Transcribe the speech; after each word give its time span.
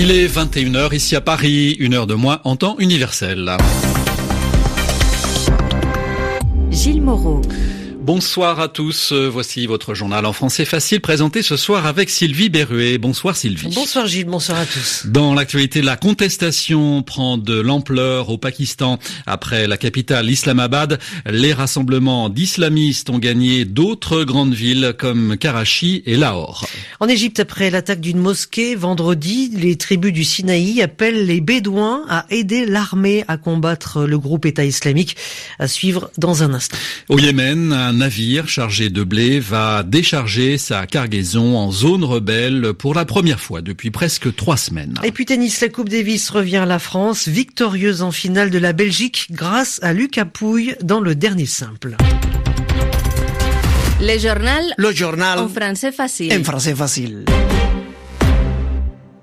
Il 0.00 0.12
est 0.12 0.28
21h 0.28 0.94
ici 0.94 1.16
à 1.16 1.20
Paris, 1.20 1.72
une 1.80 1.92
heure 1.92 2.06
de 2.06 2.14
moins 2.14 2.40
en 2.44 2.54
temps 2.54 2.76
universel. 2.78 3.56
Gilles 6.70 7.02
Moreau. 7.02 7.37
Bonsoir 8.08 8.58
à 8.58 8.68
tous. 8.68 9.12
Voici 9.12 9.66
votre 9.66 9.92
journal 9.92 10.24
en 10.24 10.32
français 10.32 10.64
facile 10.64 11.02
présenté 11.02 11.42
ce 11.42 11.58
soir 11.58 11.84
avec 11.84 12.08
Sylvie 12.08 12.48
Berruet. 12.48 12.96
Bonsoir 12.96 13.36
Sylvie. 13.36 13.74
Bonsoir 13.74 14.06
Gilles, 14.06 14.24
bonsoir 14.24 14.60
à 14.60 14.64
tous. 14.64 15.02
Dans 15.04 15.34
l'actualité, 15.34 15.82
la 15.82 15.98
contestation 15.98 17.02
prend 17.02 17.36
de 17.36 17.60
l'ampleur 17.60 18.30
au 18.30 18.38
Pakistan. 18.38 18.98
Après 19.26 19.66
la 19.66 19.76
capitale 19.76 20.30
Islamabad, 20.30 20.98
les 21.26 21.52
rassemblements 21.52 22.30
d'islamistes 22.30 23.10
ont 23.10 23.18
gagné 23.18 23.66
d'autres 23.66 24.24
grandes 24.24 24.54
villes 24.54 24.94
comme 24.96 25.36
Karachi 25.36 26.02
et 26.06 26.16
Lahore. 26.16 26.66
En 27.00 27.08
Égypte, 27.08 27.40
après 27.40 27.68
l'attaque 27.68 28.00
d'une 28.00 28.20
mosquée 28.20 28.74
vendredi, 28.74 29.50
les 29.54 29.76
tribus 29.76 30.14
du 30.14 30.24
Sinaï 30.24 30.80
appellent 30.80 31.26
les 31.26 31.42
Bédouins 31.42 32.06
à 32.08 32.24
aider 32.30 32.64
l'armée 32.64 33.26
à 33.28 33.36
combattre 33.36 34.06
le 34.06 34.18
groupe 34.18 34.46
État 34.46 34.64
islamique. 34.64 35.14
À 35.58 35.68
suivre 35.68 36.10
dans 36.16 36.42
un 36.42 36.54
instant. 36.54 36.78
Au 37.10 37.18
Yémen, 37.18 37.74
un 37.74 37.97
navire 37.98 38.48
chargé 38.48 38.90
de 38.90 39.02
blé 39.02 39.40
va 39.40 39.82
décharger 39.82 40.56
sa 40.56 40.86
cargaison 40.86 41.56
en 41.56 41.70
zone 41.70 42.04
rebelle 42.04 42.72
pour 42.72 42.94
la 42.94 43.04
première 43.04 43.40
fois 43.40 43.60
depuis 43.60 43.90
presque 43.90 44.34
trois 44.34 44.56
semaines. 44.56 44.94
Et 45.04 45.12
puis 45.12 45.26
tennis, 45.26 45.60
la 45.60 45.68
Coupe 45.68 45.88
Davis 45.88 46.30
revient 46.30 46.58
à 46.58 46.66
la 46.66 46.78
France, 46.78 47.28
victorieuse 47.28 48.02
en 48.02 48.12
finale 48.12 48.50
de 48.50 48.58
la 48.58 48.72
Belgique 48.72 49.26
grâce 49.30 49.80
à 49.82 49.92
Lucas 49.92 50.24
Pouille 50.24 50.76
dans 50.82 51.00
le 51.00 51.14
dernier 51.14 51.46
simple. 51.46 51.96
Le 54.00 54.18
journal. 54.18 54.62
Le 54.78 54.92
journal. 54.92 55.38
En 55.40 55.48
français 55.48 55.90
facile. 55.90 56.32
En 56.32 56.44
français 56.44 56.74
facile. 56.74 57.24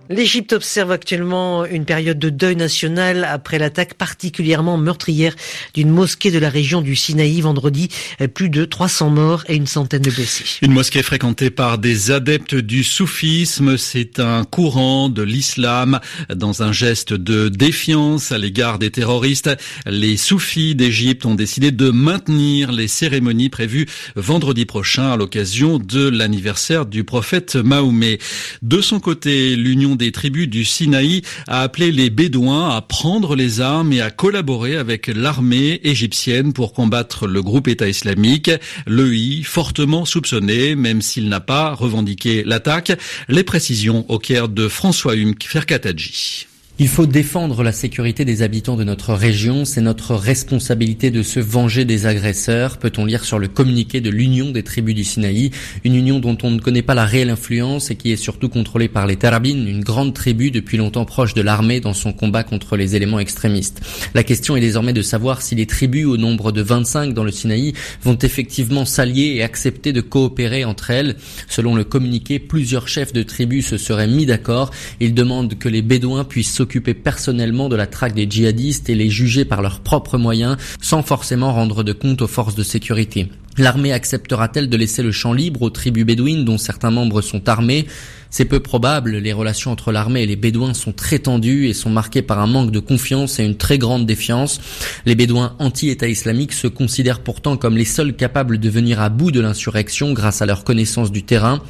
L'Égypte 0.08 0.54
observe 0.54 0.92
actuellement 0.92 1.66
une 1.66 1.84
période 1.84 2.20
de 2.20 2.30
deuil 2.30 2.56
national 2.56 3.24
après 3.24 3.58
l'attaque 3.58 3.96
particulièrement 3.96 4.78
meurtrière 4.78 5.36
d'une 5.74 5.90
mosquée 5.90 6.30
de 6.30 6.38
la 6.38 6.50
région 6.50 6.84
du 6.84 6.96
Sinaï 6.96 7.42
vendredi. 7.42 7.90
Plus 8.36 8.50
de 8.50 8.66
300 8.66 9.10
morts 9.10 9.44
et 9.48 9.56
une 9.56 9.66
centaine 9.66 10.04
de 10.04 10.12
blessés. 10.12 10.46
Une 10.62 10.74
mosquée 10.74 11.02
fréquentée 11.02 11.50
par 11.50 11.80
des 11.80 12.12
adeptes 12.12 12.54
du 12.54 12.84
soufisme, 12.84 13.78
c'est 13.78 14.20
un 14.20 14.44
courant 14.44 15.10
de 15.10 15.24
l'islam. 15.24 16.00
Dans 16.34 16.62
un 16.62 16.72
geste 16.72 17.14
de 17.14 17.50
défiance 17.50 18.32
à 18.32 18.38
l'égard 18.38 18.78
des 18.78 18.92
terroristes, 18.92 19.50
les 19.88 20.18
soufis 20.18 20.76
d'Égypte 20.76 21.26
ont 21.26 21.36
décidé 21.36 21.72
de 21.72 21.90
maintenir 21.90 22.72
les 22.72 22.88
cérémonies 22.88 23.50
prévues 23.50 23.88
vendredi 24.16 24.66
prochain 24.66 25.14
à 25.14 25.18
l'occasion 25.18 25.80
de 25.80 26.08
l'anniversaire 26.08 26.86
du 26.86 27.04
prophète 27.04 27.56
Mahomet. 27.56 28.20
De 28.62 28.82
son 28.82 29.00
côté, 29.00 29.56
l'Union 29.56 29.95
des 29.96 30.12
tribus 30.12 30.48
du 30.48 30.66
Sinaï 30.66 31.22
a 31.48 31.62
appelé 31.62 31.92
les 31.92 32.10
Bédouins 32.10 32.76
à 32.76 32.82
prendre 32.82 33.36
les 33.36 33.62
armes 33.62 33.94
et 33.94 34.02
à 34.02 34.10
collaborer 34.10 34.76
avec 34.76 35.08
l'armée 35.08 35.82
égyptienne 35.84 36.54
pour 36.54 36.74
combattre 36.74 37.28
le 37.28 37.42
groupe 37.42 37.68
État 37.68 37.88
islamique. 37.88 38.52
L'EI, 38.88 39.44
fortement 39.44 40.06
soupçonné, 40.06 40.76
même 40.76 41.02
s'il 41.02 41.30
n'a 41.30 41.40
pas 41.40 41.74
revendiqué 41.74 42.44
l'attaque. 42.44 42.92
Les 43.28 43.44
précisions 43.44 44.06
au 44.10 44.20
Caire 44.20 44.50
de 44.50 44.68
François 44.68 45.16
Hume 45.16 45.36
Ferkatadji. 45.42 46.48
Il 46.78 46.90
faut 46.90 47.06
défendre 47.06 47.64
la 47.64 47.72
sécurité 47.72 48.26
des 48.26 48.42
habitants 48.42 48.76
de 48.76 48.84
notre 48.84 49.14
région, 49.14 49.64
c'est 49.64 49.80
notre 49.80 50.14
responsabilité 50.14 51.10
de 51.10 51.24
se 51.24 51.40
venger 51.40 51.86
des 51.86 52.06
agresseurs, 52.06 52.80
peut-on 52.80 53.06
lire 53.06 53.24
sur 53.24 53.40
le 53.40 53.48
communiqué 53.48 54.02
de 54.02 54.10
l'Union 54.10 54.52
des 54.52 54.62
tribus 54.62 54.94
du 54.94 55.06
Sinaï, 55.06 55.52
une 55.86 55.96
union 55.96 56.20
dont 56.20 56.38
on 56.44 56.52
ne 56.52 56.60
connaît 56.60 56.82
pas 56.82 56.94
la 56.94 57.06
réelle 57.06 57.30
influence 57.30 57.92
et 57.92 57.96
qui 57.96 58.12
est 58.12 58.18
surtout 58.18 58.50
contrôlée 58.50 58.90
par 58.90 59.08
les 59.08 59.16
Tarabines, 59.16 59.70
une 59.70 59.86
grande 59.86 60.14
tribu 60.14 60.52
depuis 60.52 60.76
longtemps 60.76 61.06
proche 61.06 61.34
de 61.34 61.42
l'armée 61.42 61.80
dans 61.80 61.94
son 61.94 62.12
combat 62.12 62.44
contre 62.44 62.76
les 62.76 62.98
éléments 62.98 63.20
extrémistes. 63.20 63.80
La 64.14 64.26
question 64.26 64.58
est 64.58 64.62
désormais 64.62 64.92
de 64.92 65.02
savoir 65.02 65.42
si 65.42 65.56
les 65.56 65.68
tribus 65.68 66.06
au 66.06 66.18
nombre 66.18 66.52
de 66.52 66.62
25 66.62 67.14
dans 67.14 67.24
le 67.24 67.32
Sinaï 67.32 67.72
vont 68.04 68.18
effectivement 68.18 68.84
s'allier 68.84 69.36
et 69.38 69.44
accepter 69.44 69.94
de 69.94 70.02
coopérer 70.02 70.66
entre 70.66 70.92
elles. 70.92 71.16
Selon 71.48 71.74
le 71.74 71.86
communiqué, 71.86 72.38
plusieurs 72.38 72.90
chefs 72.90 73.14
de 73.14 73.24
tribus 73.24 73.68
se 73.68 73.78
seraient 73.78 74.08
mis 74.08 74.26
d'accord. 74.26 74.72
Ils 75.00 75.14
demandent 75.14 75.58
que 75.58 75.70
les 75.70 75.82
Bédouins 75.82 76.26
puissent 76.26 76.65
s'occuper 76.66 76.96
personnellement 76.96 77.70
de 77.70 77.76
la 77.76 77.86
traque 77.86 78.16
des 78.16 78.28
djihadistes 78.28 78.90
et 78.90 78.96
les 78.96 79.12
juger 79.12 79.46
par 79.46 79.62
leurs 79.62 79.82
propres 79.82 80.18
moyens 80.18 80.58
sans 80.82 81.04
forcément 81.04 81.54
rendre 81.54 81.84
de 81.84 81.94
compte 81.94 82.24
aux 82.24 82.28
forces 82.28 82.56
de 82.56 82.64
sécurité. 82.64 83.30
L'armée 83.58 83.94
acceptera-t-elle 83.94 84.70
de 84.70 84.76
laisser 84.76 85.02
le 85.02 85.14
champ 85.14 85.32
libre 85.32 85.62
aux 85.62 85.70
tribus 85.70 86.06
bédouines 86.06 86.44
dont 86.44 86.58
certains 86.58 86.92
membres 86.92 87.22
sont 87.22 87.48
armés? 87.48 87.86
C'est 88.30 88.44
peu 88.44 88.60
probable, 88.60 89.16
les 89.16 89.32
relations 89.32 89.72
entre 89.72 89.94
l'armée 89.94 90.24
et 90.24 90.26
les 90.26 90.36
bédouins 90.36 90.74
sont 90.74 90.92
très 90.92 91.20
tendues 91.20 91.70
et 91.70 91.74
sont 91.74 91.90
marquées 91.90 92.22
par 92.22 92.40
un 92.40 92.48
manque 92.48 92.72
de 92.72 92.82
confiance 92.82 93.40
et 93.40 93.46
une 93.46 93.56
très 93.56 93.78
grande 93.78 94.06
défiance. 94.06 94.60
Les 95.06 95.16
bédouins 95.16 95.56
anti-État 95.60 96.10
islamique 96.10 96.52
se 96.52 96.68
considèrent 96.68 97.22
pourtant 97.22 97.56
comme 97.56 97.78
les 97.78 97.86
seuls 97.86 98.14
capables 98.14 98.58
de 98.58 98.70
venir 98.70 99.00
à 99.00 99.08
bout 99.08 99.32
de 99.32 99.40
l'insurrection 99.40 100.12
grâce 100.12 100.42
à 100.42 100.46
leur 100.46 100.66
connaissance 100.66 101.14
du 101.14 101.24
terrain. 101.24 101.62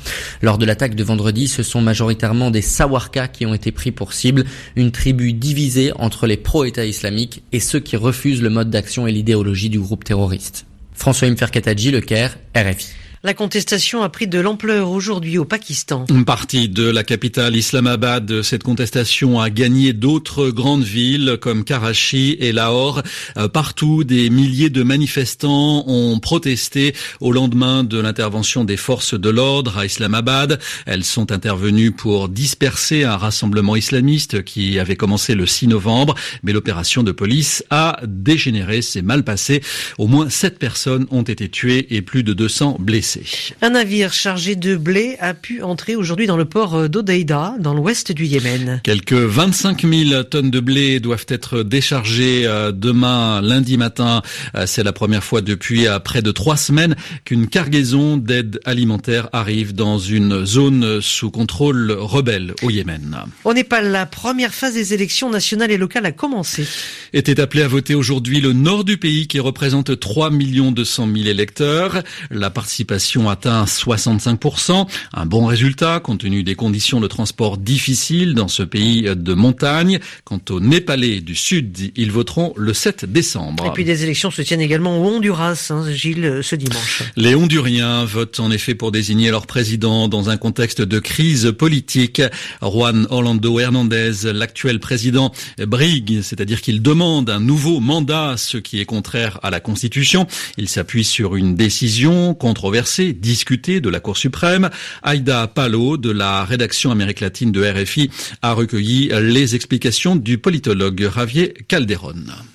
Lors 0.41 0.57
de 0.57 0.65
l'attaque 0.65 0.95
de 0.95 1.03
vendredi, 1.03 1.47
ce 1.47 1.61
sont 1.61 1.81
majoritairement 1.81 2.49
des 2.49 2.63
Sawarkas 2.63 3.27
qui 3.27 3.45
ont 3.45 3.53
été 3.53 3.71
pris 3.71 3.91
pour 3.91 4.13
cible, 4.13 4.45
une 4.75 4.91
tribu 4.91 5.33
divisée 5.33 5.91
entre 5.97 6.25
les 6.25 6.37
pro-État 6.37 6.85
islamique 6.85 7.43
et 7.51 7.59
ceux 7.59 7.79
qui 7.79 7.95
refusent 7.95 8.41
le 8.41 8.49
mode 8.49 8.71
d'action 8.71 9.05
et 9.05 9.11
l'idéologie 9.11 9.69
du 9.69 9.79
groupe 9.79 10.03
terroriste. 10.03 10.65
François 10.95 11.27
Imferkataji, 11.27 11.91
Le 11.91 12.01
Caire, 12.01 12.37
RFI. 12.55 13.04
La 13.25 13.33
contestation 13.33 14.03
a 14.03 14.09
pris 14.09 14.27
de 14.27 14.37
l'ampleur 14.39 14.91
aujourd'hui 14.91 15.39
au 15.39 15.45
Pakistan. 15.45 16.05
Une 16.11 16.25
partie 16.25 16.69
de 16.69 16.87
la 16.87 17.03
capitale 17.03 17.55
Islamabad, 17.55 18.43
cette 18.43 18.61
contestation 18.61 19.39
a 19.39 19.49
gagné 19.49 19.93
d'autres 19.93 20.51
grandes 20.51 20.83
villes 20.83 21.39
comme 21.41 21.63
Karachi 21.63 22.37
et 22.39 22.51
Lahore. 22.51 23.01
Euh, 23.37 23.47
partout, 23.47 24.03
des 24.03 24.29
milliers 24.29 24.69
de 24.69 24.83
manifestants 24.83 25.85
ont 25.87 26.19
protesté 26.19 26.93
au 27.19 27.31
lendemain 27.31 27.83
de 27.83 27.99
l'intervention 27.99 28.63
des 28.63 28.77
forces 28.77 29.19
de 29.19 29.29
l'ordre 29.31 29.79
à 29.79 29.87
Islamabad. 29.87 30.59
Elles 30.85 31.03
sont 31.03 31.31
intervenues 31.31 31.93
pour 31.93 32.29
disperser 32.29 33.05
un 33.05 33.17
rassemblement 33.17 33.75
islamiste 33.75 34.43
qui 34.43 34.77
avait 34.77 34.97
commencé 34.97 35.33
le 35.33 35.47
6 35.47 35.69
novembre, 35.69 36.13
mais 36.43 36.53
l'opération 36.53 37.01
de 37.01 37.11
police 37.11 37.63
a 37.71 37.99
dégénéré, 38.05 38.83
c'est 38.83 39.01
mal 39.01 39.23
passé. 39.23 39.63
Au 39.97 40.05
moins 40.05 40.29
sept 40.29 40.59
personnes 40.59 41.07
ont 41.09 41.23
été 41.23 41.49
tuées 41.49 41.87
et 41.89 42.03
plus 42.03 42.21
de 42.21 42.33
200 42.33 42.77
blessés. 42.79 43.14
Un 43.61 43.71
navire 43.71 44.13
chargé 44.13 44.55
de 44.55 44.75
blé 44.75 45.17
a 45.19 45.33
pu 45.33 45.61
entrer 45.61 45.95
aujourd'hui 45.95 46.27
dans 46.27 46.37
le 46.37 46.45
port 46.45 46.89
d'Odeida, 46.89 47.55
dans 47.59 47.73
l'ouest 47.73 48.11
du 48.11 48.25
Yémen. 48.25 48.81
Quelques 48.83 49.13
25 49.13 49.85
000 49.85 50.23
tonnes 50.23 50.51
de 50.51 50.59
blé 50.59 50.99
doivent 50.99 51.25
être 51.29 51.63
déchargées 51.63 52.45
euh, 52.45 52.71
demain, 52.71 53.41
lundi 53.41 53.77
matin. 53.77 54.21
Euh, 54.55 54.65
c'est 54.65 54.83
la 54.83 54.93
première 54.93 55.23
fois 55.23 55.41
depuis 55.41 55.87
euh, 55.87 55.99
près 55.99 56.21
de 56.21 56.31
trois 56.31 56.57
semaines 56.57 56.95
qu'une 57.23 57.47
cargaison 57.47 58.17
d'aide 58.17 58.59
alimentaire 58.65 59.29
arrive 59.33 59.73
dans 59.73 59.97
une 59.99 60.45
zone 60.45 61.01
sous 61.01 61.31
contrôle 61.31 61.91
rebelle 61.91 62.53
au 62.61 62.69
Yémen. 62.69 63.17
Au 63.43 63.53
Népal, 63.53 63.91
la 63.91 64.05
première 64.05 64.53
phase 64.53 64.73
des 64.73 64.93
élections 64.93 65.29
nationales 65.29 65.71
et 65.71 65.77
locales 65.77 66.05
a 66.05 66.11
commencé. 66.11 66.67
Était 67.13 67.39
appelé 67.39 67.63
à 67.63 67.67
voter 67.67 67.95
aujourd'hui 67.95 68.41
le 68.41 68.53
nord 68.53 68.83
du 68.83 68.97
pays 68.97 69.27
qui 69.27 69.39
représente 69.39 69.99
3 69.99 70.31
200 70.31 71.07
000 71.13 71.27
électeurs. 71.27 72.03
La 72.29 72.49
participation 72.49 73.04
atteint 73.29 73.65
65%, 73.65 74.87
un 75.13 75.25
bon 75.25 75.45
résultat 75.45 75.99
compte 75.99 76.19
tenu 76.19 76.43
des 76.43 76.55
conditions 76.55 76.99
de 76.99 77.07
transport 77.07 77.57
difficiles 77.57 78.33
dans 78.33 78.47
ce 78.47 78.63
pays 78.63 79.03
de 79.03 79.33
montagne. 79.33 79.99
Quant 80.23 80.41
aux 80.49 80.59
Népalais 80.59 81.21
du 81.21 81.35
Sud, 81.35 81.91
ils 81.95 82.11
voteront 82.11 82.53
le 82.57 82.73
7 82.73 83.05
décembre. 83.05 83.65
Et 83.67 83.71
puis 83.71 83.83
des 83.83 84.03
élections 84.03 84.31
se 84.31 84.41
tiennent 84.41 84.61
également 84.61 84.99
au 84.99 85.07
Honduras, 85.07 85.67
hein, 85.69 85.91
Gilles, 85.91 86.39
ce 86.41 86.55
dimanche. 86.55 87.03
Les 87.15 87.35
Honduriens 87.35 88.05
votent 88.05 88.39
en 88.39 88.51
effet 88.51 88.75
pour 88.75 88.91
désigner 88.91 89.29
leur 89.29 89.45
président 89.45 90.07
dans 90.07 90.29
un 90.29 90.37
contexte 90.37 90.81
de 90.81 90.99
crise 90.99 91.53
politique. 91.57 92.21
Juan 92.61 93.07
Orlando 93.09 93.59
Hernandez, 93.59 94.33
l'actuel 94.33 94.79
président, 94.79 95.31
brigue, 95.59 96.21
c'est-à-dire 96.21 96.61
qu'il 96.61 96.81
demande 96.81 97.29
un 97.29 97.39
nouveau 97.39 97.79
mandat, 97.79 98.35
ce 98.37 98.57
qui 98.57 98.79
est 98.79 98.85
contraire 98.85 99.39
à 99.43 99.49
la 99.49 99.59
Constitution. 99.59 100.27
Il 100.57 100.69
s'appuie 100.69 101.03
sur 101.03 101.35
une 101.35 101.55
décision 101.55 102.33
controversée 102.33 102.94
discuté 103.03 103.81
de 103.81 103.89
la 103.89 103.99
Cour 103.99 104.17
suprême. 104.17 104.69
Aïda 105.03 105.47
Palo 105.47 105.97
de 105.97 106.11
la 106.11 106.45
rédaction 106.45 106.91
Amérique 106.91 107.19
latine 107.19 107.51
de 107.51 107.63
RFI 107.63 108.09
a 108.41 108.53
recueilli 108.53 109.09
les 109.21 109.55
explications 109.55 110.15
du 110.15 110.37
politologue 110.37 111.09
Javier 111.13 111.53
Calderon. 111.67 112.54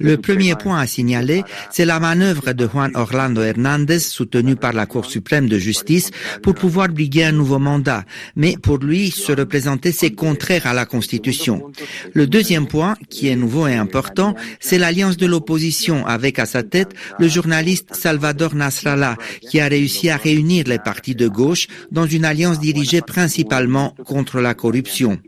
Le 0.00 0.16
premier 0.16 0.54
point 0.54 0.78
à 0.78 0.86
signaler, 0.86 1.44
c'est 1.70 1.84
la 1.84 2.00
manœuvre 2.00 2.52
de 2.52 2.66
Juan 2.66 2.90
Orlando 2.94 3.42
Hernandez, 3.42 3.98
soutenue 3.98 4.56
par 4.56 4.72
la 4.72 4.86
Cour 4.86 5.04
suprême 5.04 5.46
de 5.46 5.58
justice, 5.58 6.10
pour 6.42 6.54
pouvoir 6.54 6.88
briguer 6.88 7.24
un 7.24 7.32
nouveau 7.32 7.58
mandat. 7.58 8.04
Mais 8.34 8.56
pour 8.62 8.78
lui, 8.78 9.10
se 9.10 9.32
représenter, 9.32 9.92
c'est 9.92 10.12
contraire 10.12 10.66
à 10.66 10.72
la 10.72 10.86
Constitution. 10.86 11.70
Le 12.14 12.26
deuxième 12.26 12.66
point, 12.66 12.96
qui 13.10 13.28
est 13.28 13.36
nouveau 13.36 13.66
et 13.66 13.74
important, 13.74 14.34
c'est 14.58 14.78
l'alliance 14.78 15.18
de 15.18 15.26
l'opposition 15.26 16.06
avec 16.06 16.38
à 16.38 16.46
sa 16.46 16.62
tête 16.62 16.94
le 17.18 17.28
journaliste 17.28 17.94
Salvador 17.94 18.54
Nasrallah, 18.54 19.16
qui 19.42 19.60
a 19.60 19.68
réussi 19.68 20.08
à 20.08 20.16
réunir 20.16 20.64
les 20.66 20.78
partis 20.78 21.14
de 21.14 21.28
gauche 21.28 21.66
dans 21.90 22.06
une 22.06 22.24
alliance 22.24 22.58
dirigée 22.58 23.02
principalement 23.02 23.94
contre 24.06 24.40
la 24.40 24.54
corruption. 24.54 25.18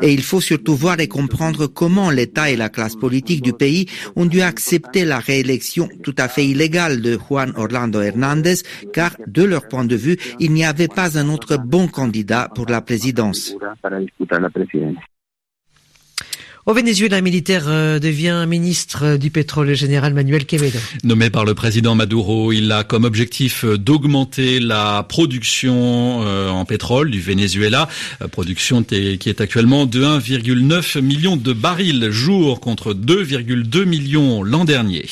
Et 0.00 0.12
il 0.12 0.22
faut 0.22 0.40
surtout 0.40 0.76
voir 0.76 1.00
et 1.00 1.08
comprendre 1.08 1.71
comment 1.74 2.10
l'État 2.10 2.50
et 2.50 2.56
la 2.56 2.68
classe 2.68 2.96
politique 2.96 3.42
du 3.42 3.52
pays 3.52 3.86
ont 4.16 4.26
dû 4.26 4.42
accepter 4.42 5.04
la 5.04 5.18
réélection 5.18 5.88
tout 6.02 6.14
à 6.18 6.28
fait 6.28 6.46
illégale 6.46 7.00
de 7.00 7.18
Juan 7.18 7.52
Orlando 7.56 8.00
Hernandez, 8.00 8.56
car 8.92 9.16
de 9.26 9.42
leur 9.42 9.68
point 9.68 9.84
de 9.84 9.96
vue, 9.96 10.16
il 10.40 10.52
n'y 10.52 10.64
avait 10.64 10.88
pas 10.88 11.18
un 11.18 11.28
autre 11.28 11.56
bon 11.56 11.88
candidat 11.88 12.48
pour 12.54 12.66
la 12.66 12.80
présidence. 12.80 13.54
Au 16.64 16.74
Venezuela, 16.74 17.16
un 17.16 17.22
militaire 17.22 17.64
euh, 17.66 17.98
devient 17.98 18.44
ministre 18.46 19.16
du 19.16 19.32
pétrole, 19.32 19.66
le 19.66 19.74
général 19.74 20.14
Manuel 20.14 20.46
Quevedo. 20.46 20.78
Nommé 21.02 21.28
par 21.28 21.44
le 21.44 21.54
président 21.54 21.96
Maduro, 21.96 22.52
il 22.52 22.70
a 22.70 22.84
comme 22.84 23.02
objectif 23.02 23.64
d'augmenter 23.64 24.60
la 24.60 25.04
production 25.08 26.22
euh, 26.22 26.50
en 26.50 26.64
pétrole 26.64 27.10
du 27.10 27.20
Venezuela, 27.20 27.88
euh, 28.22 28.28
production 28.28 28.84
qui 28.84 29.18
est 29.26 29.40
actuellement 29.40 29.86
de 29.86 30.04
1,9 30.04 31.00
million 31.00 31.36
de 31.36 31.52
barils 31.52 32.12
jour 32.12 32.60
contre 32.60 32.94
2,2 32.94 33.84
millions 33.84 34.44
l'an 34.44 34.64
dernier. 34.64 35.06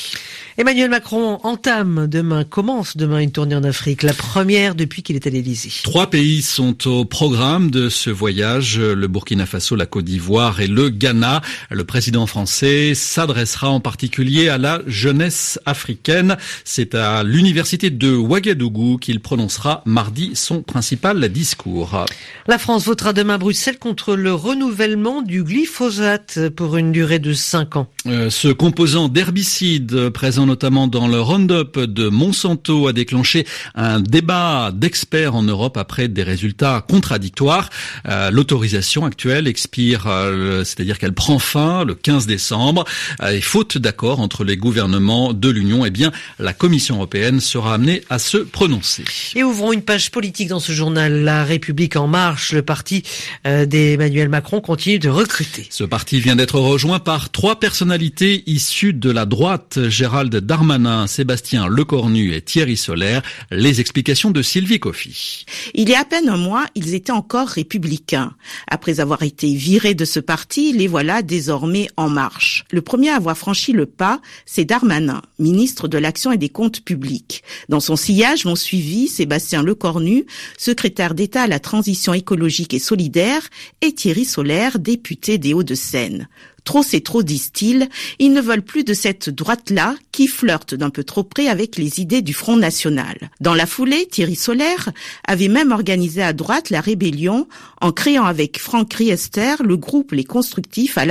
Emmanuel 0.57 0.91
Macron 0.91 1.41
entame 1.43 2.07
demain, 2.07 2.45
commence 2.45 2.97
demain 2.97 3.21
une 3.21 3.33
tournée 3.33 3.57
en 3.57 3.65
Afrique, 3.65 4.03
la 4.03 4.13
première 4.13 4.75
depuis 4.75 5.03
qu'il 5.03 5.17
est 5.17 5.27
à 5.27 5.31
l'Élysée. 5.31 5.73
Trois 5.83 6.11
pays 6.11 6.43
sont 6.43 6.87
au 6.87 7.05
programme 7.07 7.71
de 7.71 7.89
ce 7.89 8.11
voyage, 8.11 8.79
le 8.79 9.07
Burkina 9.07 9.47
Faso, 9.47 9.75
la 9.75 9.87
Côte 9.87 10.05
d'Ivoire 10.05 10.61
et 10.61 10.67
le 10.67 10.91
Ghana. 10.91 11.40
Le 11.71 11.85
président 11.85 12.27
français 12.27 12.95
s'adressera 12.95 13.71
en 13.71 13.81
particulier 13.81 14.49
à 14.49 14.59
la 14.59 14.81
jeunesse 14.87 15.59
africaine. 15.67 16.37
C'est 16.65 16.95
à 16.95 17.23
l'université 17.23 17.91
de 17.91 18.15
Ouagadougou 18.15 18.99
qu'il 18.99 19.21
prononcera 19.21 19.83
mardi 19.87 20.33
son 20.35 20.63
principal 20.63 21.29
discours. 21.29 22.05
La 22.47 22.59
France 22.59 22.87
votera 22.87 23.13
demain 23.13 23.35
à 23.35 23.39
Bruxelles 23.39 23.79
contre 23.79 24.17
le 24.17 24.35
renouvellement 24.35 25.23
du 25.23 25.45
glyphosate 25.45 26.49
pour 26.51 26.77
une 26.77 26.93
durée 26.93 27.19
de 27.19 27.33
cinq 27.33 27.77
ans. 27.77 27.89
Euh, 28.07 28.31
ce 28.31 28.49
composant 28.49 29.09
d'herbicide 29.09 30.11
présent 30.11 30.47
notamment 30.47 30.87
dans 30.87 31.09
le 31.09 31.21
Roundup 31.21 31.79
de 31.79 32.09
Monsanto, 32.09 32.89
a 32.89 32.93
déclenché 32.93 33.47
un 33.75 34.01
débat 34.01 34.71
d'experts 34.73 35.35
en 35.35 35.43
Europe 35.43 35.77
après 35.77 36.09
des 36.09 36.23
résultats 36.23 36.85
contradictoires. 36.87 37.71
Euh, 38.09 38.31
l'autorisation 38.31 39.05
actuelle 39.05 39.47
expire, 39.47 40.07
euh, 40.07 40.65
c'est-à-dire 40.65 40.99
qu'elle 40.99 41.13
prend 41.13 41.30
fin 41.39 41.85
le 41.85 41.95
15 41.95 42.27
décembre. 42.27 42.85
Euh, 43.23 43.31
et 43.31 43.41
faute 43.41 43.79
d'accord 43.79 44.21
entre 44.21 44.45
les 44.45 44.57
gouvernements 44.57 45.33
de 45.33 45.49
l'Union, 45.49 45.85
eh 45.85 45.91
bien, 45.91 46.13
la 46.39 46.53
Commission 46.53 46.97
européenne 46.97 47.41
sera 47.41 47.75
amenée 47.75 48.03
à 48.11 48.19
se 48.19 48.39
prononcer. 48.39 49.05
Et 49.35 49.43
ouvrons 49.43 49.73
une 49.73 49.83
page 49.83 50.11
politique 50.11 50.49
dans 50.49 50.61
ce 50.61 50.73
journal. 50.73 51.23
La 51.23 51.45
République 51.45 51.97
en 51.97 52.07
marche, 52.07 52.53
le 52.53 52.63
parti 52.63 53.03
d'Emmanuel 53.45 54.29
Macron 54.29 54.61
continue 54.61 54.99
de 54.99 55.09
recruter. 55.09 55.67
Ce 55.71 55.85
parti 55.85 56.21
vient 56.21 56.37
d'être 56.37 56.59
rejoint 56.59 56.99
par 56.99 57.31
trois 57.31 57.61
personnalités 57.61 58.43
issues 58.47 58.93
de 58.93 59.11
la 59.11 59.27
droite. 59.27 59.79
Gérald 59.89 60.35
Darmanin, 60.35 61.07
Sébastien 61.07 61.67
Lecornu 61.69 62.35
et 62.35 62.43
Thierry 62.43 62.77
Solaire. 62.77 63.23
Les 63.51 63.81
explications 63.81 64.31
de 64.31 64.43
Sylvie 64.43 64.81
Coffy. 64.81 65.45
Il 65.75 65.89
y 65.89 65.95
a 65.95 66.01
à 66.01 66.05
peine 66.05 66.29
un 66.29 66.37
mois, 66.37 66.67
ils 66.75 66.95
étaient 66.95 67.13
encore 67.13 67.49
républicains. 67.49 68.33
Après 68.69 69.01
avoir 69.01 69.23
été 69.23 69.55
virés 69.55 69.95
de 69.95 70.05
ce 70.05 70.21
parti, 70.21 70.73
les 70.73 70.87
voilà 70.87 71.20
désormais 71.23 71.89
en 71.97 72.09
marche. 72.09 72.65
Le 72.71 72.83
premier 72.83 73.11
à 73.11 73.17
avoir 73.17 73.37
franchi 73.37 73.73
le 73.73 73.87
pas, 73.87 74.21
c'est 74.47 74.65
Darmanin, 74.65 75.23
ministre 75.39 75.89
de 75.89 75.99
l'Action 75.99 76.33
et 76.33 76.39
des 76.39 76.49
Comptes 76.49 76.81
publics. 76.81 77.43
Dans 77.69 77.81
son 77.81 77.97
sillage 77.97 78.45
vont 78.45 78.57
suivi 78.57 79.09
Sébastien 79.09 79.63
Lecornu, 79.63 80.27
secrétaire 80.59 81.15
d'État 81.15 81.43
à 81.43 81.47
la 81.47 81.61
transition 81.61 82.15
écologique 82.15 82.75
et 82.75 82.79
solidaire, 82.79 83.43
et 83.81 83.93
Thierry 83.93 84.25
Solaire, 84.25 84.79
député 84.79 85.39
des 85.39 85.55
Hauts-de-Seine. 85.55 86.29
Trop 86.65 86.83
c'est 86.83 87.01
trop, 87.01 87.23
disent-ils. 87.23 87.89
Ils 88.19 88.33
ne 88.33 88.41
veulent 88.41 88.63
plus 88.63 88.85
de 88.85 88.95
cette 88.95 89.31
droite-là 89.31 89.95
qui 90.13 90.29
flirte 90.29 90.75
d'un 90.75 90.91
peu 90.91 91.05
trop 91.05 91.25
près 91.25 91.49
avec 91.49 91.77
les 91.77 92.01
idées 92.01 92.23
du 92.23 92.35
Front 92.35 92.57
National. 92.57 93.31
Dans 93.41 93.55
la 93.55 93.67
foulée, 93.67 94.07
Thierry 94.07 94.37
Solaire 94.37 94.91
avait 95.27 95.49
même 95.49 95.73
organisé 95.73 96.23
à 96.23 96.33
droite 96.33 96.71
la 96.71 96.81
rébellion 96.81 97.49
en 97.81 97.93
créant 97.93 98.25
avec 98.25 98.59
Franck 98.59 98.93
Riester 98.95 99.55
le 99.65 99.77
groupe 99.77 100.13
Les 100.13 100.25
Constructifs 100.25 100.99
à 100.99 101.07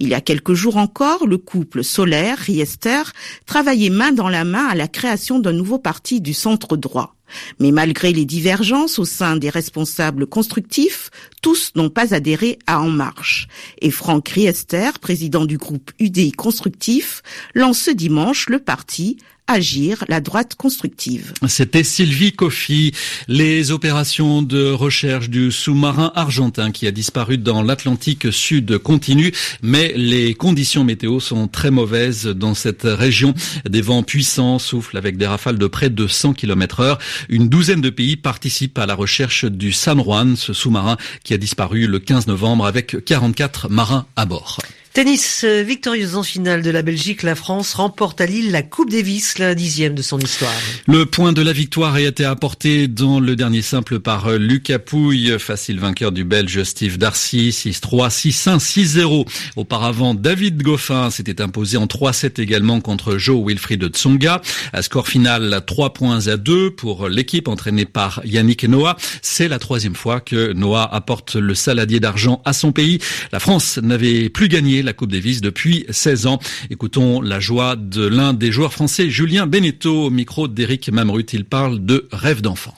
Il 0.00 0.08
y 0.08 0.14
a 0.14 0.20
quelques 0.20 0.54
jours 0.54 0.76
encore, 0.76 1.26
le 1.26 1.38
couple 1.38 1.82
Solaire-Riester 1.82 3.02
travaillait 3.46 3.90
main 3.90 4.12
dans 4.12 4.28
la 4.28 4.44
main 4.44 4.66
à 4.66 4.74
la 4.74 4.88
création 4.88 5.38
d'un 5.38 5.52
nouveau 5.52 5.78
parti 5.78 6.20
du 6.20 6.34
centre 6.34 6.76
droit. 6.76 7.14
Mais 7.58 7.72
malgré 7.72 8.12
les 8.12 8.24
divergences 8.24 8.98
au 8.98 9.04
sein 9.04 9.36
des 9.36 9.50
responsables 9.50 10.26
constructifs, 10.26 11.10
tous 11.42 11.72
n'ont 11.74 11.90
pas 11.90 12.14
adhéré 12.14 12.58
à 12.66 12.80
En 12.80 12.90
Marche. 12.90 13.48
Et 13.80 13.90
Franck 13.90 14.28
Riester, 14.28 14.90
président 15.00 15.44
du 15.44 15.58
groupe 15.58 15.90
UDI 15.98 16.32
Constructif, 16.32 17.22
lance 17.54 17.78
ce 17.78 17.90
dimanche 17.90 18.48
le 18.48 18.58
parti 18.58 19.16
Agir, 19.46 20.04
la 20.08 20.22
droite 20.22 20.54
constructive. 20.54 21.34
C'était 21.48 21.84
Sylvie 21.84 22.32
Coffy. 22.32 22.92
Les 23.28 23.72
opérations 23.72 24.40
de 24.40 24.70
recherche 24.70 25.28
du 25.28 25.52
sous-marin 25.52 26.12
argentin 26.14 26.70
qui 26.70 26.86
a 26.86 26.90
disparu 26.90 27.36
dans 27.36 27.62
l'Atlantique 27.62 28.32
Sud 28.32 28.78
continuent, 28.78 29.32
mais 29.62 29.92
les 29.96 30.34
conditions 30.34 30.82
météo 30.82 31.20
sont 31.20 31.46
très 31.46 31.70
mauvaises 31.70 32.24
dans 32.24 32.54
cette 32.54 32.84
région. 32.84 33.34
Des 33.68 33.82
vents 33.82 34.02
puissants 34.02 34.58
soufflent 34.58 34.96
avec 34.96 35.18
des 35.18 35.26
rafales 35.26 35.58
de 35.58 35.66
près 35.66 35.90
de 35.90 36.06
100 36.06 36.32
km 36.32 36.80
heure. 36.80 36.98
Une 37.28 37.50
douzaine 37.50 37.82
de 37.82 37.90
pays 37.90 38.16
participent 38.16 38.78
à 38.78 38.86
la 38.86 38.94
recherche 38.94 39.44
du 39.44 39.72
San 39.72 40.02
Juan, 40.02 40.36
ce 40.36 40.54
sous-marin 40.54 40.96
qui 41.22 41.34
a 41.34 41.38
disparu 41.38 41.86
le 41.86 41.98
15 41.98 42.28
novembre 42.28 42.64
avec 42.64 43.04
44 43.04 43.68
marins 43.68 44.06
à 44.16 44.24
bord. 44.24 44.58
Tennis, 44.94 45.42
euh, 45.42 45.64
victorieuse 45.64 46.14
en 46.14 46.22
finale 46.22 46.62
de 46.62 46.70
la 46.70 46.82
Belgique, 46.82 47.24
la 47.24 47.34
France 47.34 47.74
remporte 47.74 48.20
à 48.20 48.26
Lille 48.26 48.52
la 48.52 48.62
Coupe 48.62 48.92
Davis, 48.92 49.40
la 49.40 49.56
dixième 49.56 49.96
de 49.96 50.02
son 50.02 50.20
histoire. 50.20 50.52
Le 50.86 51.04
point 51.04 51.32
de 51.32 51.42
la 51.42 51.52
victoire 51.52 51.94
a 51.94 52.00
été 52.00 52.24
apporté 52.24 52.86
dans 52.86 53.18
le 53.18 53.34
dernier 53.34 53.60
simple 53.60 53.98
par 53.98 54.28
euh, 54.28 54.38
Lucas 54.38 54.78
Pouille, 54.78 55.36
facile 55.40 55.80
vainqueur 55.80 56.12
du 56.12 56.22
Belge 56.22 56.62
Steve 56.62 56.96
Darcy, 56.96 57.50
6-3, 57.50 58.08
6-1, 58.08 58.58
6-0. 58.60 59.26
Auparavant, 59.56 60.14
David 60.14 60.62
Goffin 60.62 61.10
s'était 61.10 61.42
imposé 61.42 61.76
en 61.76 61.86
3-7 61.86 62.40
également 62.40 62.80
contre 62.80 63.18
Joe 63.18 63.44
Wilfried 63.44 63.84
Tsonga. 63.88 64.42
À 64.72 64.82
score 64.82 65.08
final, 65.08 65.60
3 65.66 65.92
points 65.92 66.28
à 66.28 66.36
2 66.36 66.70
pour 66.70 67.08
l'équipe 67.08 67.48
entraînée 67.48 67.84
par 67.84 68.20
Yannick 68.24 68.62
Noah. 68.62 68.96
C'est 69.22 69.48
la 69.48 69.58
troisième 69.58 69.96
fois 69.96 70.20
que 70.20 70.52
Noah 70.52 70.88
apporte 70.94 71.34
le 71.34 71.56
saladier 71.56 71.98
d'argent 71.98 72.40
à 72.44 72.52
son 72.52 72.70
pays. 72.70 73.00
La 73.32 73.40
France 73.40 73.78
n'avait 73.78 74.28
plus 74.28 74.46
gagné 74.46 74.83
la 74.84 74.92
Coupe 74.92 75.10
Davis 75.10 75.40
depuis 75.40 75.84
16 75.88 76.26
ans. 76.26 76.38
Écoutons 76.70 77.20
la 77.20 77.40
joie 77.40 77.76
de 77.76 78.06
l'un 78.06 78.32
des 78.32 78.52
joueurs 78.52 78.72
français, 78.72 79.10
Julien 79.10 79.46
Beneteau, 79.46 80.06
au 80.06 80.10
micro 80.10 80.48
d'Éric 80.48 80.90
Mamrut. 80.90 81.32
Il 81.32 81.44
parle 81.44 81.84
de 81.84 82.06
rêve 82.12 82.40
d'enfant. 82.40 82.74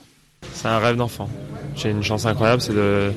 C'est 0.55 0.69
un 0.69 0.79
rêve 0.79 0.97
d'enfant. 0.97 1.29
J'ai 1.75 1.91
une 1.91 2.03
chance 2.03 2.27
incroyable, 2.27 2.63
c'est 2.63 2.75
de 2.75 3.11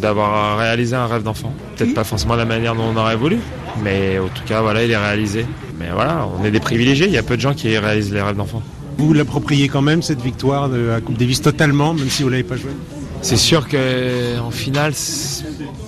d'avoir 0.00 0.58
réalisé 0.58 0.96
un 0.96 1.06
rêve 1.06 1.22
d'enfant. 1.22 1.54
Peut-être 1.76 1.94
pas 1.94 2.02
forcément 2.02 2.34
la 2.34 2.44
manière 2.44 2.74
dont 2.74 2.92
on 2.92 2.96
aurait 2.96 3.16
voulu, 3.16 3.38
mais 3.84 4.18
en 4.18 4.28
tout 4.28 4.42
cas, 4.44 4.60
voilà, 4.60 4.84
il 4.84 4.90
est 4.90 4.96
réalisé. 4.96 5.46
Mais 5.78 5.90
voilà, 5.92 6.28
on 6.38 6.44
est 6.44 6.50
des 6.50 6.60
privilégiés, 6.60 7.06
il 7.06 7.12
y 7.12 7.18
a 7.18 7.22
peu 7.22 7.36
de 7.36 7.40
gens 7.40 7.54
qui 7.54 7.78
réalisent 7.78 8.12
les 8.12 8.20
rêves 8.20 8.36
d'enfant. 8.36 8.62
Vous 8.98 9.06
vous 9.06 9.12
l'appropriez 9.14 9.68
quand 9.68 9.80
même, 9.80 10.02
cette 10.02 10.20
victoire 10.20 10.68
de 10.68 10.78
la 10.78 11.00
Coupe 11.00 11.16
Davis 11.16 11.40
totalement, 11.40 11.94
même 11.94 12.10
si 12.10 12.22
vous 12.22 12.28
ne 12.28 12.32
l'avez 12.32 12.44
pas 12.44 12.56
joué? 12.56 12.72
C'est 13.22 13.36
sûr 13.36 13.68
qu'en 13.68 14.50
finale, 14.50 14.92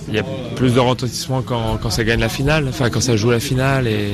il 0.08 0.14
y 0.14 0.18
a 0.18 0.22
plus 0.54 0.72
de 0.72 0.78
retentissement 0.78 1.42
quand, 1.42 1.90
ça 1.90 2.04
gagne 2.04 2.20
la 2.20 2.28
finale, 2.28 2.66
enfin 2.68 2.90
quand 2.90 3.00
ça 3.00 3.16
joue 3.16 3.32
la 3.32 3.40
finale 3.40 3.88
et 3.88 4.12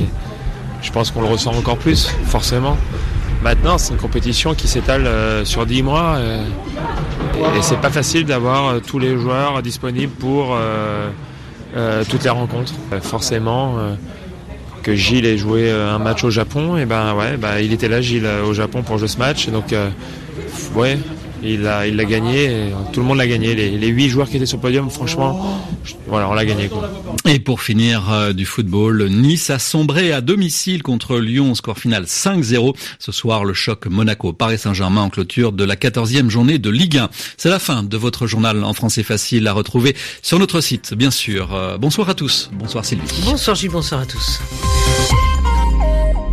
je 0.83 0.91
pense 0.91 1.11
qu'on 1.11 1.21
le 1.21 1.27
ressent 1.27 1.53
encore 1.53 1.77
plus, 1.77 2.09
forcément. 2.25 2.79
Maintenant, 3.43 3.77
c'est 3.77 3.93
une 3.93 4.01
compétition 4.01 4.55
qui 4.55 4.69
s'étale 4.69 5.07
euh, 5.07 5.45
sur 5.45 5.67
10 5.67 5.83
mois 5.83 6.17
euh, 6.17 6.45
et 7.57 7.63
c'est 7.63 7.79
pas 7.81 7.91
facile 7.91 8.25
d'avoir 8.25 8.69
euh, 8.69 8.81
tous 8.81 8.99
les 8.99 9.19
joueurs 9.19 9.63
disponibles 9.63 10.13
pour 10.13 10.57
toutes 12.09 12.25
les 12.25 12.31
rencontres. 12.31 12.73
forcément, 13.03 13.77
que 14.83 14.95
Gilles 14.95 15.27
ait 15.27 15.37
joué 15.37 15.71
un 15.71 15.99
match 15.99 16.25
au 16.25 16.31
Japon, 16.31 16.79
et 16.79 16.87
ben 16.87 17.15
ouais, 17.15 17.37
bah, 17.37 17.61
il 17.61 17.73
était 17.75 17.89
là 17.89 18.01
Gilles 18.01 18.29
au 18.47 18.55
Japon 18.55 18.83
pour 18.83 18.97
jouer 18.97 19.09
ce 19.09 19.19
match, 19.19 19.49
donc 19.51 19.75
ouais, 20.75 20.99
il 21.43 21.63
l'a 21.63 21.87
il 21.87 21.97
l'a 21.97 22.05
gagné. 22.05 22.73
tout 22.93 23.01
le 23.01 23.07
monde 23.07 23.19
l'a 23.19 23.27
gagné. 23.27 23.55
Les 23.55 23.89
huit 23.89 24.09
joueurs 24.09 24.29
qui 24.29 24.37
étaient 24.37 24.47
sur 24.47 24.59
le 24.59 24.63
podium, 24.63 24.91
franchement, 24.91 25.61
voilà, 26.07 26.29
on 26.29 26.35
l'a 26.35 26.45
gagné. 26.45 26.69
Quoi. 26.69 26.91
Et 27.27 27.39
pour 27.39 27.63
finir 27.63 28.11
euh, 28.11 28.33
du 28.33 28.47
football, 28.47 29.09
Nice 29.09 29.51
a 29.51 29.59
sombré 29.59 30.13
à 30.13 30.21
domicile 30.21 30.83
contre 30.83 31.19
Lyon, 31.19 31.55
score 31.55 31.79
final 31.79 32.05
5-0. 32.05 32.75
Ce 32.99 33.13
soir, 33.13 33.45
le 33.45 33.55
choc 33.55 33.87
Monaco-Paris 33.87 34.59
Saint-Germain 34.59 35.03
en 35.03 35.11
clôture 35.11 35.53
de 35.53 35.65
la 35.65 35.77
14e 35.77 36.29
journée 36.29 36.59
de 36.59 36.71
Ligue 36.71 36.99
1. 36.99 37.11
C'est 37.37 37.51
la 37.51 37.59
fin 37.59 37.83
de 37.83 37.97
votre 37.97 38.27
journal 38.27 38.65
en 38.65 38.73
français 38.73 39.03
facile 39.03 39.47
à 39.47 39.53
retrouver 39.53 39.97
sur 40.23 40.39
notre 40.39 40.61
site, 40.61 40.95
bien 40.95 41.11
sûr. 41.11 41.55
Euh, 41.55 41.79
bonsoir 41.79 42.09
à 42.09 42.15
tous. 42.15 42.51
Bonsoir 42.53 42.85
Sylvie. 42.85 43.07
Bonsoir 43.25 43.57
Gilles, 43.57 43.71
bonsoir 43.71 44.01
à 44.01 44.07
tous. 44.07 44.41